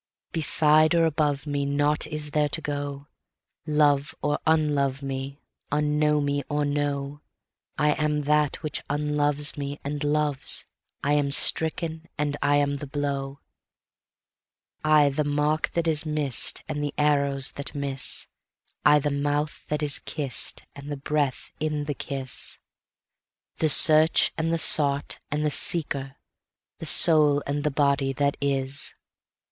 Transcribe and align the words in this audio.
Beside 0.31 0.95
or 0.95 1.05
above 1.05 1.45
meNought 1.45 2.07
is 2.07 2.31
there 2.31 2.49
to 2.49 2.59
go; 2.59 3.05
Love 3.67 4.15
or 4.23 4.39
unlove 4.47 5.03
me, 5.03 5.43
Unknow 5.71 6.19
me 6.19 6.41
or 6.49 6.65
know,I 6.65 7.91
am 7.91 8.21
that 8.21 8.63
which 8.63 8.81
unloves 8.89 9.55
me 9.57 9.79
and 9.83 10.03
loves; 10.03 10.65
I 11.03 11.13
am 11.13 11.29
stricken, 11.29 12.07
and 12.17 12.35
I 12.41 12.55
am 12.55 12.73
the 12.73 12.87
blow.I 12.87 15.09
the 15.09 15.23
mark 15.23 15.69
that 15.73 15.87
is 15.87 16.03
miss'dAnd 16.03 16.81
the 16.81 16.95
arrows 16.97 17.51
that 17.51 17.75
miss,I 17.75 18.97
the 18.97 19.11
mouth 19.11 19.67
that 19.67 19.83
is 19.83 19.99
kiss'dAnd 19.99 20.89
the 20.89 20.97
breath 20.97 21.51
in 21.59 21.85
the 21.85 21.93
kiss, 21.93 22.57
The 23.57 23.69
search, 23.69 24.33
and 24.35 24.51
the 24.51 24.57
sought, 24.57 25.19
and 25.29 25.45
the 25.45 25.51
seeker, 25.51 26.15
the 26.79 26.87
soul 26.87 27.43
and 27.45 27.63
the 27.63 27.69
body 27.69 28.11
that 28.13 28.35
is. 28.41 28.95